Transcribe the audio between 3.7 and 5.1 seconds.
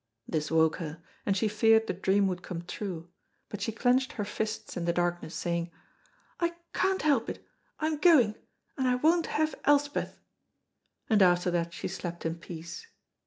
clenched her fists in the